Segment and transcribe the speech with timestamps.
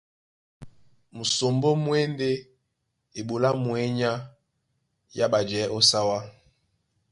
[1.15, 2.29] Musombó mú e ndé
[3.19, 4.11] eɓoló á mwěnyá
[5.17, 6.17] yá ɓajɛɛ̌ ó sáwá.